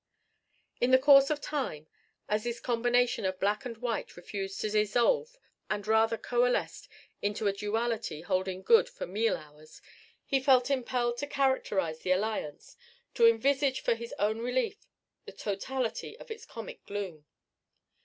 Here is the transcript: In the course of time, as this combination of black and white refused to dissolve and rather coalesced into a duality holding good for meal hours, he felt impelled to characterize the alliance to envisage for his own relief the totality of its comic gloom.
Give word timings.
In 0.79 0.89
the 0.89 0.97
course 0.97 1.29
of 1.29 1.39
time, 1.41 1.85
as 2.27 2.43
this 2.43 2.59
combination 2.59 3.23
of 3.23 3.39
black 3.39 3.65
and 3.65 3.77
white 3.77 4.17
refused 4.17 4.59
to 4.61 4.69
dissolve 4.71 5.37
and 5.69 5.85
rather 5.85 6.17
coalesced 6.17 6.89
into 7.21 7.45
a 7.45 7.53
duality 7.53 8.21
holding 8.21 8.63
good 8.63 8.89
for 8.89 9.05
meal 9.05 9.37
hours, 9.37 9.79
he 10.25 10.39
felt 10.39 10.71
impelled 10.71 11.19
to 11.19 11.27
characterize 11.27 11.99
the 11.99 12.13
alliance 12.13 12.77
to 13.13 13.27
envisage 13.27 13.81
for 13.81 13.93
his 13.93 14.11
own 14.17 14.39
relief 14.39 14.87
the 15.25 15.31
totality 15.31 16.17
of 16.19 16.31
its 16.31 16.47
comic 16.47 16.83
gloom. 16.87 17.25